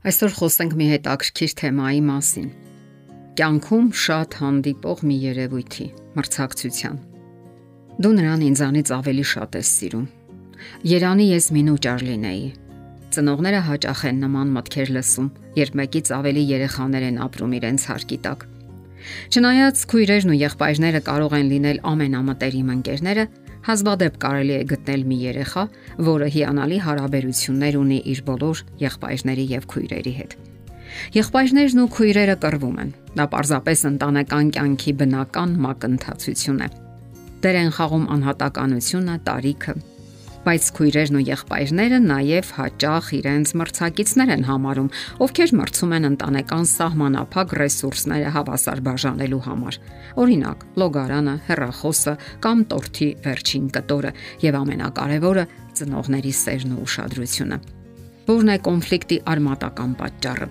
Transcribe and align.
Այսօր 0.00 0.30
խոսենք 0.32 0.74
մի 0.80 0.84
հետաքրքիր 0.94 1.52
թեմայի 1.60 1.98
մասին։ 2.06 2.44
Կյանքում 3.36 3.88
շատ 4.02 4.36
հանդիպող 4.40 5.02
մի 5.10 5.16
երևույթի՝ 5.24 5.84
մրցակցության։ 6.16 6.94
Դու 8.00 8.12
նրան 8.16 8.44
ինձանից 8.46 8.92
ավելի 8.96 9.26
շատ 9.32 9.58
ես 9.60 9.72
սիրում։ 9.80 10.06
Երանի 10.88 11.26
ես 11.34 11.50
մինուճար 11.56 12.04
լինեի։ 12.08 12.48
Ծնողները 13.12 13.60
հաճախ 13.68 14.04
են 14.08 14.24
նման 14.24 14.54
մտքեր 14.56 14.94
լսում, 14.96 15.28
երբ 15.60 15.76
մեկից 15.84 16.12
ավելի 16.16 16.46
երեխաներ 16.48 17.06
են 17.10 17.20
ապրում 17.28 17.54
իրենց 17.60 17.86
հարկի 17.92 18.18
տակ։ 18.24 18.48
Չնայած 19.36 19.84
քույրերն 19.90 20.32
ու 20.32 20.40
եղբայրները 20.40 21.00
կարող 21.10 21.36
են 21.40 21.46
լինել 21.52 21.78
ամենամտերիմ 21.92 22.72
ընկերները, 22.80 23.24
Հազվադեպ 23.66 24.14
կարելի 24.22 24.54
է 24.56 24.60
գտնել 24.70 25.02
մի 25.10 25.16
երեխա, 25.20 25.64
որը 26.06 26.28
հիանալի 26.36 26.78
հարաբերություններ 26.86 27.76
ունի 27.80 27.98
իր 28.12 28.22
բոլոր 28.30 28.62
եղբայրների 28.80 29.44
եւ 29.50 29.66
քույրերի 29.74 30.14
հետ։ 30.20 30.36
Եղբայրներն 31.14 31.82
ու 31.84 31.90
քույրերը 31.96 32.36
կռվում 32.44 32.78
են։ 32.84 32.90
Դա 33.20 33.26
պարզապես 33.34 33.84
ընտանեկան 33.90 34.50
կյանքի 34.56 34.94
բնական 35.00 35.52
մակընթացություն 35.66 36.64
է։ 36.66 36.68
Դեր 37.44 37.58
են 37.60 37.70
խաղում 37.76 38.06
անհատականությունը, 38.16 39.14
տարիքը, 39.28 39.74
բայց 40.40 40.66
քույրերն 40.76 41.16
ու 41.18 41.22
եղբայրները 41.26 41.98
նաև 42.00 42.50
հաճախ 42.56 43.08
իրենց 43.18 43.50
մրցակիցներ 43.60 44.30
են 44.34 44.44
համարում, 44.48 44.88
ովքեր 45.26 45.50
մրցում 45.60 45.92
են 45.96 46.08
ընտանեկան 46.10 46.68
սահմանափակ 46.70 47.52
ռեսուրսները 47.60 48.30
հավասար 48.36 48.82
բաժանելու 48.88 49.42
համար։ 49.46 49.78
Օրինակ, 50.24 50.64
լոգարանը, 50.80 51.34
հեռախոսը 51.50 52.14
կամ 52.46 52.64
տորթի 52.72 53.08
վերջին 53.26 53.66
կտորը 53.76 54.14
եւ 54.48 54.58
ամենակարևորը 54.60 55.44
ծնողների 55.76 56.32
սերն 56.40 56.72
ու 56.72 56.82
ուշադրությունը։ 56.88 57.60
Որն 58.30 58.50
է 58.50 58.56
կոնֆլիկտի 58.64 59.20
արմատական 59.34 59.92
պատճառը։ 60.00 60.48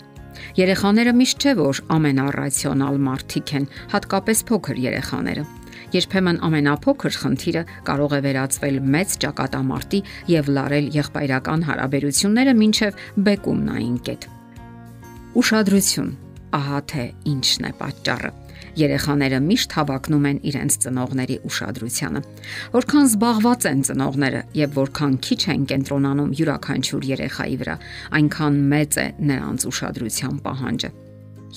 Երեխաները 0.60 1.14
միշտ 1.20 1.46
չէ 1.46 1.54
որ 1.60 1.80
ամենառացիոնալ 1.96 3.00
մարդիկ 3.10 3.56
են, 3.60 3.66
հատկապես 3.94 4.44
փոքր 4.50 4.84
երեխաները 4.86 5.44
Երբեմն 5.90 6.38
ամենափոքր 6.46 7.16
խնդիրը 7.24 7.64
կարող 7.88 8.12
է 8.14 8.20
վերածվել 8.26 8.76
մեծ 8.96 9.16
ճակատամարտի 9.24 10.02
եւ 10.30 10.52
լարել 10.58 10.90
եղբայրական 11.00 11.66
հարաբերությունները 11.70 12.54
մինչև 12.60 13.00
բեկումնային 13.30 13.98
կետ։ 14.10 14.28
Ուշադրություն։ 15.40 16.14
Ահա 16.60 16.80
թե 16.90 17.04
ինչն 17.30 17.68
է 17.70 17.74
պատճառը։ 17.82 18.32
Երեխաները 18.80 19.40
միշտ 19.50 19.76
հավակնում 19.80 20.26
են 20.30 20.40
իրենց 20.50 20.78
ծնողների 20.86 21.38
ուշադրությանը։ 21.50 22.22
Որքան 22.78 23.10
զբաղված 23.10 23.68
են 23.70 23.84
ծնողները 23.90 24.42
եւ 24.62 24.80
որքան 24.80 25.20
քիչ 25.26 25.42
են 25.56 25.68
կենտրոնանում 25.74 26.34
յուրաքանչյուր 26.40 27.12
երեխայի 27.16 27.60
վրա, 27.66 27.78
այնքան 28.20 28.64
մեծ 28.74 29.00
է 29.04 29.08
նրանց 29.30 29.70
ուշադրության 29.74 30.42
պահանջը։ 30.46 30.92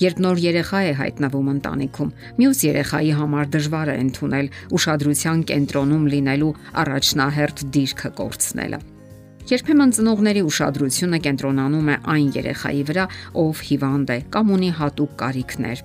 Երբ 0.01 0.21
նոր 0.25 0.39
երեխա 0.41 0.79
է 0.89 0.93
հայտնվում 0.97 1.49
ընտանիքում, 1.53 2.13
մյուս 2.39 2.61
երեխայի 2.65 3.11
համար 3.19 3.49
դժվար 3.53 3.91
է 3.93 3.97
ընդունել 4.03 4.47
ուշադրության 4.77 5.43
կենտրոնում 5.53 6.07
լինելու 6.13 6.53
առաջնահերթ 6.83 7.65
դիրքը 7.77 8.09
կորցնելը։ 8.17 8.79
Երբեմն 9.43 9.91
ծնողների 9.93 10.41
ուշադրությունը 10.49 11.19
կենտրոնանում 11.27 11.89
է 11.93 11.97
այն 12.13 12.27
երեխայի 12.37 12.83
վրա, 12.89 13.05
ով 13.43 13.61
հիվանդ 13.69 14.13
է 14.15 14.17
կամ 14.33 14.53
ունի 14.55 14.71
հատուկ 14.79 15.13
կարիքներ։ 15.19 15.83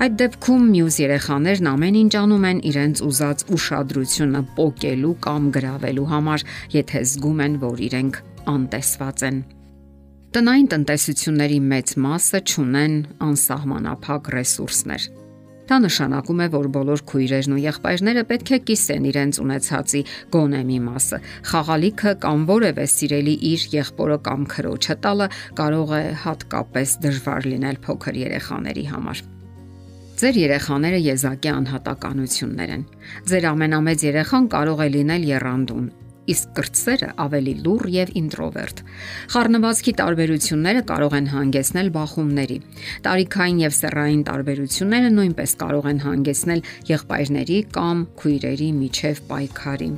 Այդ 0.00 0.14
դեպքում 0.16 0.62
մյուս 0.72 0.96
երեխաներն 1.04 1.70
ամեն 1.70 1.96
ինչ 2.00 2.12
անում 2.24 2.48
են 2.50 2.64
իրենց 2.70 3.04
ուզած 3.04 3.46
ուշադրությունը 3.52 4.42
փոկելու 4.56 5.14
կամ 5.28 5.52
գրավելու 5.60 6.10
համար, 6.16 6.48
եթե 6.80 7.06
զգում 7.12 7.46
են, 7.46 7.62
որ 7.68 7.86
իրենք 7.90 8.22
անտեսված 8.56 9.26
են։ 9.28 9.42
Տնային 10.30 10.68
տնտեսությունների 10.70 11.56
մեծ 11.66 11.92
մասը 11.98 12.38
ճունեն 12.46 12.92
անսահմանափակ 13.26 14.28
ռեսուրսներ։ 14.30 15.06
Դա 15.66 15.78
նշանակում 15.82 16.42
է, 16.44 16.46
որ 16.52 16.68
բոլոր 16.76 17.00
քույրերն 17.10 17.54
ու 17.56 17.58
եղբայրները 17.64 18.22
պետք 18.30 18.52
է 18.54 18.58
կիսեն 18.68 19.08
իրենց 19.10 19.40
ունեցածի 19.42 20.02
գոնե 20.36 20.60
մի 20.68 20.78
մասը։ 20.86 21.18
Խաղալիքը 21.50 22.12
կամ 22.22 22.44
որևէ 22.46 22.86
սիրելի 22.94 23.34
իր 23.50 23.64
եղբորը 23.74 24.18
կամ 24.30 24.46
քրոջը 24.54 24.96
տալը 25.02 25.28
կարող 25.58 25.94
է 25.98 26.04
հատկապես 26.22 26.94
դժվար 27.10 27.48
լինել 27.50 27.80
փոքր 27.90 28.20
երեխաների 28.22 28.86
համար։ 28.94 29.24
Ձեր 30.20 30.38
երեխաները 30.46 31.02
եզակի 31.10 31.50
անհատականություններ 31.58 32.76
են։ 32.78 32.86
Ձեր 33.30 33.50
ամենամեծ 33.50 34.06
երեխան 34.10 34.48
կարող 34.54 34.84
է 34.86 34.88
լինել 34.94 35.26
երանդուն, 35.30 35.90
իսկ 36.30 36.52
կրտսերը 36.58 37.08
ավելի 37.24 37.54
լուր 37.64 37.86
եւ 37.94 38.12
ինտրովերտ։ 38.20 38.82
Խառնվածքի 39.34 39.94
տարբերությունները 40.00 40.82
կարող 40.90 41.16
են 41.20 41.30
հանգեցնել 41.34 41.90
բախումների։ 41.96 42.58
Տարիքային 43.06 43.62
եւ 43.64 43.76
սեռային 43.80 44.22
տարբերությունները 44.30 45.10
նույնպես 45.16 45.56
կարող 45.64 45.90
են 45.90 46.02
հանգեցնել 46.06 46.64
եղբայրների 46.90 47.58
կամ 47.78 48.04
քույրերի 48.20 48.70
միջև 48.80 49.22
պայքարի։ 49.30 49.90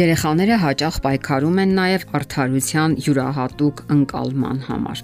Երեխաները 0.00 0.56
հաճախ 0.62 1.00
պայքարում 1.02 1.56
են 1.64 1.72
նաև 1.80 2.04
արդարության 2.20 2.92
յուրահատուկ 3.06 3.82
ընկալման 3.96 4.62
համար։ 4.70 5.02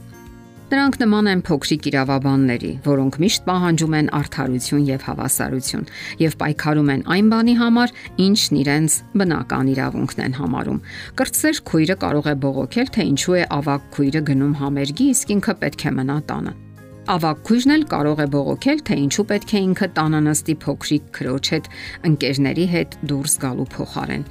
Նրանք 0.67 0.97
նման 0.99 1.29
են 1.31 1.43
փոքրիկ 1.47 1.85
իրավաբանների, 1.93 2.71
որոնք 2.83 3.19
միշտ 3.23 3.45
պահանջում 3.47 3.95
են 3.99 4.09
արդարություն 4.19 4.89
եւ 4.89 5.05
հավասարություն 5.07 5.87
եւ 6.25 6.35
պայքարում 6.43 6.91
են 6.97 7.07
այն 7.15 7.31
բանի 7.31 7.55
համար, 7.63 7.95
ինչն 8.27 8.61
իրենց 8.65 8.99
բնական 9.23 9.73
իրավունքն 9.77 10.27
են 10.27 10.37
համարում։ 10.43 10.85
Կրտսեր 11.23 11.65
քույրը 11.71 12.01
կարող 12.03 12.31
է 12.35 12.37
բողոքել, 12.43 12.95
թե 12.99 13.11
ինչու 13.15 13.41
է 13.47 13.49
ավակ 13.63 13.91
քույրը 13.95 14.27
գնում 14.35 14.55
համերգի, 14.67 15.11
իսկ 15.15 15.37
ինքը 15.39 15.61
պետք 15.63 15.87
է 15.87 15.99
մնա 16.03 16.23
տանը։ 16.27 16.61
Ավակ 17.07 17.43
քույրն 17.47 17.71
էլ 17.71 17.83
կարող 17.87 18.19
է 18.19 18.25
բողոքել, 18.33 18.81
թե 18.83 18.95
ինչու 18.99 19.25
պետք 19.31 19.53
է 19.55 19.61
ինքը 19.63 19.87
տանը 19.95 20.21
նստի 20.27 20.55
փոքրիկ 20.65 21.05
քրոջ 21.15 21.49
հետ 21.55 21.67
ընկերների 22.09 22.65
հետ 22.73 22.95
դուրս 23.11 23.35
գալու 23.45 23.67
փոխարեն։ 23.75 24.25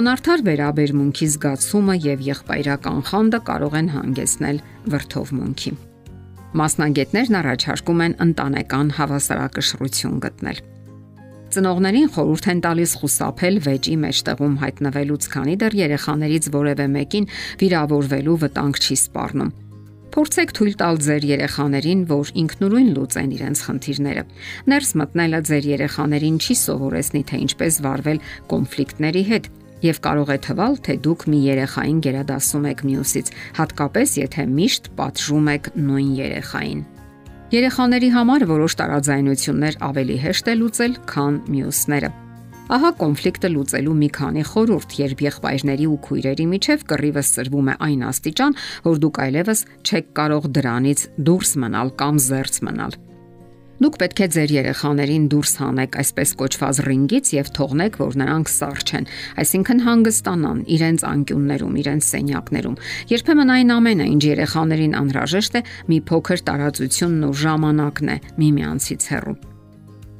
Անարդար 0.00 0.40
վերաբերմունքի 0.48 1.28
զգացումը 1.36 1.94
եւ 2.02 2.24
եղբայրական 2.26 2.98
խանդը 3.06 3.40
կարող 3.46 3.76
են 3.78 3.90
հանգեցնել 3.94 4.58
վրթովմունքի։ 4.90 5.72
Մասնագետներն 6.56 7.38
առաջարկում 7.46 8.02
են 8.06 8.16
ընտանեկան 8.26 8.90
հավասարակշռություն 8.96 10.16
գտնել։ 10.26 10.64
Ծնողներին 11.56 12.10
խորհուրդ 12.16 12.48
են 12.50 12.62
տալիս 12.66 12.96
խուսափել 13.06 13.60
վեճի 13.70 13.94
մեջտեղում 14.02 14.56
հայտնվելուց, 14.66 15.28
քանի 15.36 15.54
դեռ 15.62 15.78
երեխաներից 15.78 16.50
որևէ 16.58 16.88
մեկին 16.96 17.30
վիրավորվելու 17.62 18.36
վտանգ 18.42 18.82
չի 18.82 18.98
սպառնում 19.06 19.54
Փորձեք 20.16 20.52
թույլ 20.56 20.74
տալ 20.80 20.98
ձեր 21.04 21.24
երեխաներին, 21.28 22.02
որ 22.08 22.28
ինքնուրույն 22.40 22.86
լուծեն 22.96 23.34
իրենց 23.36 23.60
խնդիրները։ 23.66 24.22
Ներս 24.72 24.92
մտնելը 24.96 25.40
ձեր 25.44 25.68
երեխաներին 25.76 26.38
չի 26.40 26.56
սովորեցնի, 26.62 27.22
թե 27.28 27.40
ինչպես 27.44 27.78
վարվել 27.84 28.22
կոնֆլիկտների 28.48 29.24
հետ, 29.28 29.50
եւ 29.84 30.00
կարող 30.08 30.32
է 30.32 30.38
թվալ, 30.48 30.80
թե 30.88 30.98
դուք 31.04 31.28
մի 31.36 31.40
երեխային 31.52 32.02
գերադասում 32.08 32.68
եք 32.72 32.84
մյուսից, 32.88 33.32
հատկապես 33.60 34.18
եթե 34.24 34.50
միշտ 34.56 34.92
պատժում 34.96 35.50
եք 35.52 35.72
նույն 35.84 36.12
երեխային։ 36.24 36.84
Երեխաների 37.52 38.08
համար 38.16 38.46
որոշ 38.56 38.80
տարաձայնություններ 38.80 39.82
ավելի 39.92 40.16
հեշտ 40.24 40.48
է 40.48 40.54
լուծել, 40.64 41.02
քան 41.12 41.42
մյուսները։ 41.52 42.10
Ահա 42.66 42.88
կոնֆլիկտը 42.98 43.48
լուծելու 43.52 43.92
մի 43.94 44.06
քանի 44.16 44.42
խորհուրդ, 44.50 44.94
երբ 44.98 45.20
եղբայրների 45.22 45.84
ու 45.86 45.98
քույրերի 46.02 46.46
միջև 46.50 46.80
կռիվը 46.90 47.22
սրվում 47.28 47.70
է 47.70 47.74
այն 47.86 48.02
աստիճան, 48.08 48.56
որ 48.86 49.00
դուք 49.04 49.20
այլևս 49.22 49.62
չեք 49.86 50.08
կարող 50.18 50.48
դրանից 50.56 51.04
դուրս 51.30 51.52
մնալ 51.62 51.92
կամ 52.02 52.18
զերծ 52.26 52.58
մնալ։ 52.66 52.98
Դուք 53.76 53.96
պետք 54.02 54.20
է 54.24 54.28
ձեր 54.34 54.52
երեխաներին 54.56 55.24
դուրս 55.30 55.52
հանեք 55.62 55.96
այսպես 56.02 56.30
կոչված 56.42 56.78
ռինգից 56.90 57.26
եւ 57.36 57.50
թողնեք, 57.54 57.98
որ 58.02 58.16
նրանք 58.26 58.50
սարճեն, 58.56 59.10
այսինքն 59.46 59.82
հանգստանան 59.86 60.62
իրենց 60.76 61.04
անկյուններում, 61.12 61.74
իրենց 61.86 62.08
սենյակներում։ 62.16 62.78
Երբեմն 63.14 63.52
այն 63.56 63.74
ամենը, 63.76 64.06
ինչ 64.16 64.22
երեխաներին 64.32 64.96
անհրաժեշտ 65.06 65.60
է, 65.60 65.62
մի 65.92 66.00
փոքր 66.08 66.48
տարածությունն 66.50 67.28
ու 67.28 67.36
ժամանակն 67.46 68.16
է 68.16 68.18
միմյանցից 68.40 69.12
հեռու։ 69.12 69.36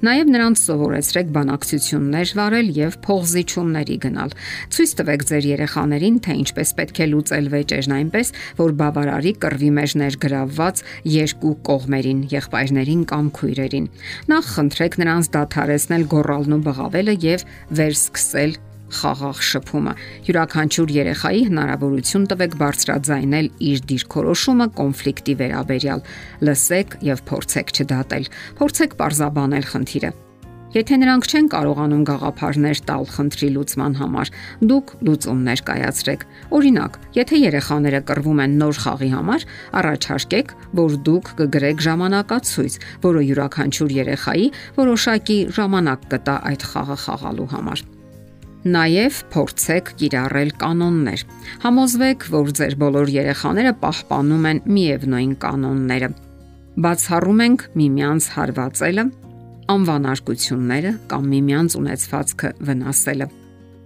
Նաև 0.04 0.28
նրանց 0.28 0.60
սովորեցրեք 0.60 1.28
բանակցություններ 1.32 2.32
վարել 2.36 2.66
եւ 2.76 2.96
փողզիչումների 3.06 3.96
գնալ։ 4.02 4.34
Ցույց 4.76 4.92
տվեք 4.98 5.24
ձեր 5.30 5.48
երեխաներին, 5.48 6.18
թե 6.26 6.36
ինչպես 6.42 6.72
պետք 6.80 7.00
է 7.00 7.06
լուծել 7.12 7.48
վեճերն 7.56 7.96
այնպես, 7.96 8.32
որ 8.60 8.76
բավարարի 8.82 9.32
կռվի 9.40 9.70
մեջ 9.80 9.96
ներգրավված 10.04 10.84
երկու 11.16 11.54
կողմերին, 11.70 12.22
եղբայրներին 12.36 13.02
կամ 13.16 13.32
քույրերին։ 13.40 13.90
Նախ 14.36 14.54
խնդրեք 14.56 15.00
նրանց 15.00 15.34
դադարեցնել 15.40 16.08
գոռալն 16.12 16.56
ու 16.60 16.64
բղավելը 16.68 17.20
եւ 17.24 17.46
վերսկսել 17.80 18.58
խաղաղ 18.98 19.40
շփումը։ 19.50 19.94
Յուրաքանչյուր 20.28 20.92
երեխայի 20.96 21.42
հնարավորություն 21.48 22.28
տվեք 22.32 22.58
բարձրաձայնել 22.62 23.50
իր 23.70 23.82
դիրքորոշումը 23.92 24.68
կոնֆլիկտի 24.82 25.34
վերաբերյալ։ 25.40 26.06
Լսեք 26.50 27.00
եւ 27.14 27.26
փորձեք 27.32 27.74
չդատել։ 27.76 28.30
Փորձեք 28.60 28.96
parzabanել 29.02 29.68
խնդիրը։ 29.72 30.16
Եթե 30.76 30.96
նրանք 31.00 31.26
չեն 31.30 31.46
կարողանում 31.52 32.00
գաղափարներ 32.04 32.80
տալ 32.88 33.06
խնդրի 33.08 33.48
լուծման 33.54 33.94
համար, 33.96 34.30
դուք 34.68 34.92
լուծումներ 35.08 35.62
կայացրեք։ 35.70 36.26
Օրինակ, 36.58 36.98
եթե 37.16 37.40
երեխաները 37.46 38.02
կռվում 38.10 38.44
են 38.44 38.58
նոր 38.60 38.82
խաղի 38.84 39.10
համար, 39.14 39.48
առաջարկեք, 39.80 40.54
որ 40.82 41.00
դուք 41.08 41.34
կգրեք 41.40 41.84
ժամանակացույց, 41.88 42.80
որը 43.08 43.26
յուրաքանչյուր 43.32 43.98
երեխայի 44.04 44.48
որոշակի 44.84 45.42
ժամանակ 45.56 46.08
կտա 46.12 46.40
այդ 46.52 46.72
խաղը 46.76 47.04
խաղալու 47.06 47.52
համար։ 47.56 47.90
Նաև 48.66 49.18
փորձեք 49.30 49.90
կիրառել 50.00 50.48
կանոններ։ 50.58 51.20
Համոզվեք, 51.62 52.24
որ 52.32 52.48
ձեր 52.58 52.74
բոլոր 52.80 53.12
երեխաները 53.14 53.72
պահպանում 53.84 54.48
են 54.50 54.60
միևնույն 54.74 55.36
կանոնները։ 55.44 56.08
Բացառում 56.86 57.44
ենք 57.46 57.64
միմյանց 57.78 58.28
հարվածելը, 58.34 59.06
անվանարկությունները 59.76 60.94
կամ 61.14 61.32
միմյանց 61.36 61.78
ունեցվածքը 61.78 62.54
վնասելը։ 62.66 63.28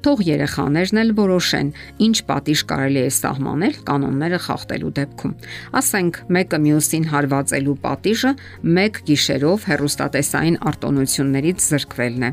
Թող 0.01 0.21
երեխաներն 0.25 0.99
էլ 1.01 1.11
որոշեն, 1.19 1.71
ինչ 2.07 2.17
պատիժ 2.25 2.61
կարելի 2.71 3.01
է 3.05 3.09
սահմանել 3.21 3.75
կանոնները 3.85 4.39
խախտելու 4.47 4.93
դեպքում։ 4.97 5.35
Ասենք, 5.77 6.21
մեկը 6.37 6.61
մյուսին 6.65 7.05
հարվածելու 7.11 7.75
պատիժը 7.85 8.31
մեկ 8.81 9.01
գիշերով 9.11 9.67
հերոստատեսային 9.75 10.57
արտոնություններից 10.71 11.67
զրկվելն 11.69 12.25
է։ 12.31 12.33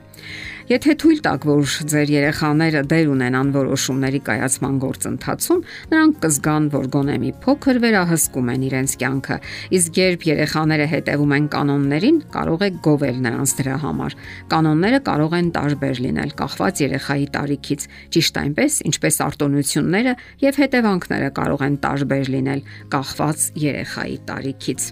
Եթե 0.68 0.94
թույլ 1.00 1.20
տաք, 1.24 1.46
որ 1.48 1.74
ձեր 1.88 2.10
երեխաները 2.12 2.80
դեր 2.92 3.10
ունենան 3.14 3.52
որոշումների 3.56 4.20
կայացման 4.28 4.80
գործընթացում, 4.84 5.62
նրանք 5.94 6.18
կզգան, 6.26 6.66
որ 6.74 6.90
գոնե 6.92 7.14
մի 7.24 7.30
փոքր 7.46 7.78
վերահսկում 7.86 8.52
են 8.52 8.66
իրենց 8.68 8.96
կյանքը, 9.00 9.38
իսկ 9.80 10.00
երբ 10.02 10.26
երեխաները 10.28 10.88
հետևում 10.92 11.36
են 11.38 11.48
կանոններին, 11.54 12.18
կարող 12.36 12.66
է 12.68 12.70
գովել 12.84 13.22
նրանց 13.24 13.54
դրա 13.62 13.78
համար։ 13.86 14.18
Կանոնները 14.52 15.00
կարող 15.08 15.38
են 15.40 15.48
տարբեր 15.56 16.04
լինել, 16.04 16.36
կախված 16.44 16.84
երեխայի 16.84 17.28
տարիքից, 17.38 17.88
ճիշտ 18.12 18.42
այնպես, 18.44 18.82
ինչպես 18.92 19.22
արտոնությունները 19.28 20.18
եւ 20.44 20.62
հետևանքները 20.68 21.32
կարող 21.40 21.66
են 21.72 21.80
տարբեր 21.88 22.34
լինել, 22.36 22.66
կախված 22.92 23.48
երեխայի 23.64 24.20
տարիքից։ 24.28 24.92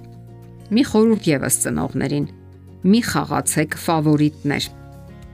Մի 0.72 0.88
խորհուրդ 0.96 1.30
եւս 1.36 1.62
ծնողներին՝ 1.68 2.32
մի 2.86 3.00
խաղացեք 3.12 3.80
ֆավորիտներ 3.82 4.72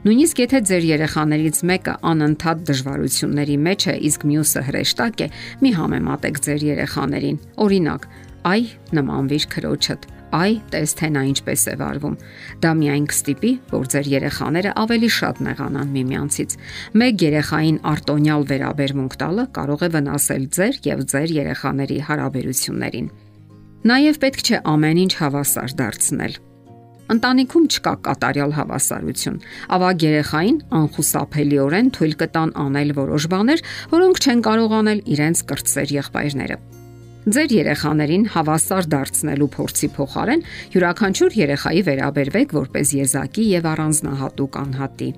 Նույնիսկ 0.02 0.40
եթե 0.42 0.60
ձեր 0.66 0.86
երեխաներից 0.88 1.58
մեկը 1.70 1.94
անընդհատ 2.10 2.62
դժվարությունների 2.66 3.58
մեջ 3.68 3.84
է, 3.86 3.94
իսկ 4.10 4.24
մյուսը 4.32 4.64
հրեշտակ 4.66 5.22
է, 5.22 5.28
մի 5.62 5.72
համեմատեք 5.78 6.40
ձեր 6.42 6.66
երեխաներին։ 6.72 7.38
Օրինակ, 7.62 8.08
այ 8.50 8.64
նմանվիր 8.98 9.46
քրոջդ, 9.54 10.10
այ 10.42 10.58
տես 10.74 10.98
թե 10.98 11.12
նա 11.14 11.24
ինչպես 11.30 11.68
է 11.70 11.78
վարվում։ 11.86 12.18
Դա 12.66 12.72
միայն 12.82 13.08
կստիպի, 13.14 13.54
որ 13.78 13.90
ձեր 13.94 14.12
երեխաները 14.18 14.76
ավելի 14.82 15.10
շատ 15.22 15.46
նեղանան 15.46 15.96
միմյանցից։ 16.02 16.60
Մեկ 16.98 17.26
երեխային 17.30 17.82
արտոնյալ 17.94 18.46
վերաբերմունք 18.58 19.18
տալը 19.22 19.50
կարող 19.54 19.82
է 19.86 19.90
վնասել 20.02 20.46
ձեր 20.58 20.86
եւ 20.90 21.10
ձեր 21.14 21.36
երեխաների 21.42 21.98
հարաբերություններին։ 22.10 23.12
Նաև 23.92 24.24
պետք 24.26 24.48
չէ 24.50 24.58
ամեն 24.72 25.06
ինչ 25.06 25.14
հավասար 25.22 25.78
դարձնել 25.78 26.42
Ընտանիքում 27.12 27.66
չկա 27.76 27.94
կատարյալ 28.08 28.54
հավասարություն։ 28.56 29.40
Ավագ 29.78 30.06
երեխային 30.08 30.60
անխուսափելիորեն 30.80 31.92
թույլ 31.98 32.14
կտան 32.24 32.54
անել 32.66 32.94
որոշ 33.02 33.32
բաներ, 33.36 33.66
որոնք 33.96 34.22
չեն 34.22 34.46
կարող 34.48 34.78
անել 34.82 35.04
իրենց 35.16 35.48
կրտսեր 35.52 35.98
եղբայրները։ 36.02 36.62
Ձեր 37.22 37.52
երեխաներին 37.54 38.24
հավասար 38.34 38.88
դարձնելու 38.90 39.48
փորձի 39.54 39.88
փոխարեն 39.94 40.40
յուրաքանչյուր 40.74 41.36
երեխայի 41.38 41.84
վերաբերվեք 41.86 42.56
որպես 42.58 42.94
եզակի 42.98 43.46
եւ 43.52 43.68
առանձնահատուկ 43.72 44.58
անհատի։ 44.62 45.10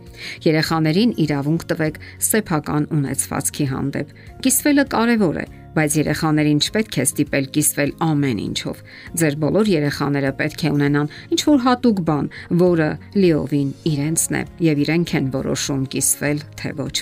Երեխաներին 0.44 1.14
իրավունք 1.24 1.64
տվեք 1.72 2.02
սեփական 2.28 2.90
ունեցվածքի 3.00 3.70
հանդեպ։ 3.72 4.14
Կիսվելը 4.44 4.86
կարևոր 4.92 5.40
է, 5.40 5.48
բայց 5.80 5.98
երեխաներին 6.04 6.62
չպետք 6.68 7.00
է 7.00 7.08
ստիպել 7.08 7.50
կիսվել 7.56 7.98
ամեն 8.12 8.44
ինչով։ 8.52 8.86
Ձեր 9.24 9.42
բոլոր 9.48 9.74
երեխաները 9.80 10.36
պետք 10.44 10.68
է 10.68 10.76
ունենան 10.76 11.12
ինչ 11.32 11.42
որ 11.48 11.66
հատուկ 11.72 12.06
բան, 12.12 12.32
որը 12.68 12.92
լիովին 13.16 13.74
իրենցն 13.96 14.40
է 14.44 14.46
եւ 14.68 14.88
իրենք 14.90 15.18
են 15.24 15.36
որոշում 15.40 15.92
կիսվել 15.96 16.48
թե 16.60 16.78
ոչ։ 16.84 16.96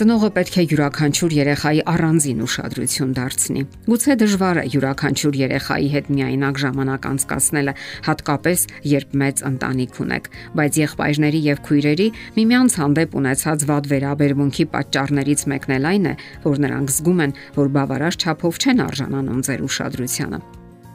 Ծնողը 0.00 0.28
պետք 0.32 0.54
է 0.56 0.62
յուրաքանչյուր 0.64 1.32
երեխայի 1.36 1.80
առանձին 1.92 2.38
ուշադրություն 2.40 3.10
դարձնի։ 3.18 3.62
Գուցե 3.84 4.14
դժվար 4.22 4.58
է 4.60 4.62
յուրաքանչյուր 4.72 5.34
երեխայի 5.40 5.88
հետ 5.94 6.06
միայնակ 6.16 6.60
ժամանակ 6.62 7.08
անցկացնելը, 7.10 7.74
հատկապես 8.06 8.62
երբ 8.92 9.12
մեծ 9.20 9.42
ընտանիք 9.50 9.98
ունեք, 10.00 10.30
բայց 10.56 10.78
եղբայրների 10.80 11.40
եւ 11.50 11.60
քույրերի 11.68 12.06
միմյանց 12.40 12.76
հանդեպ 12.80 13.18
ունեցած 13.20 13.66
վատ 13.68 13.90
վերաբերմունքի 13.92 14.64
պատճառներից 14.72 15.44
մեկն 15.52 15.74
էլ 15.76 15.90
այն 15.90 16.08
է, 16.08 16.14
որ 16.48 16.64
նրանք 16.64 16.94
զգում 16.96 17.20
են, 17.20 17.36
որ 17.60 17.68
բավարար 17.76 18.18
չափով 18.24 18.60
չեն 18.64 18.80
արժանանում 18.88 19.44
ձեր 19.50 19.66
ուշադրությանը 19.68 20.40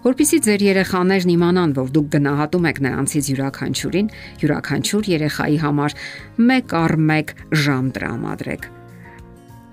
որpիսի 0.05 0.37
ձեր 0.45 0.63
երեխաներն 0.65 1.31
իմանան, 1.33 1.71
որ 1.77 1.87
դուք 1.95 2.09
գնահատում 2.13 2.67
եք 2.69 2.81
նրանցից 2.85 3.29
յուրաքանչյուրին, 3.31 4.11
յուրաքանչյուր 4.45 5.11
երեխայի 5.15 5.59
համար 5.65 5.99
մեկ 6.45 6.79
առ 6.85 6.97
մեկ 7.09 7.37
ժամ 7.65 7.93
տրամադրեք։ 7.97 8.73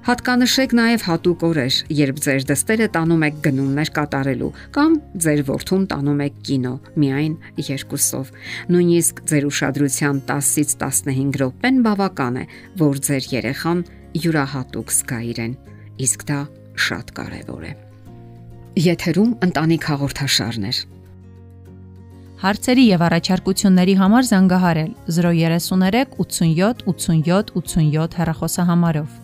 Հատկանշեք 0.03 0.73
նաև 0.75 1.03
հատուկ 1.07 1.43
օրեր, 1.47 1.75
երբ 1.95 2.17
ձեր 2.25 2.45
դստերը 2.49 2.87
տանում 2.97 3.21
եք 3.23 3.37
գնումներ 3.45 3.91
կատարելու 3.95 4.49
կամ 4.75 4.97
ձեր 5.23 5.43
որդուն 5.47 5.85
տանում 5.93 6.23
եք 6.25 6.41
կինո 6.49 6.73
միայն 6.99 7.37
երկուսով։ 7.69 8.33
Նույնիսկ 8.75 9.23
ձեր 9.31 9.47
ուշադրության 9.47 10.19
10-ից 10.33 10.75
15 10.83 11.39
րոպեն 11.39 11.79
բավական 11.87 12.41
է, 12.43 12.45
որ 12.83 13.01
ձեր 13.07 13.31
երեխան 13.37 13.85
յուրահատուկ 14.27 14.93
զգա 14.99 15.23
իրեն։ 15.31 15.55
Իսկ 16.03 16.27
դա 16.35 16.41
շատ 16.91 17.17
կարևոր 17.23 17.63
է։ 17.71 17.73
Եթերում 18.83 19.33
ընտանիք 19.47 19.91
հաղորդաշարներ։ 19.93 20.85
Հարցերի 22.43 22.85
եւ 22.91 23.03
առաջարկությունների 23.07 23.95
համար 24.03 24.25
զանգահարել 24.35 24.95
033 25.15 26.17
87 26.19 26.89
87 26.91 27.53
87 27.55 28.17
հեռախոսահամարով։ 28.19 29.22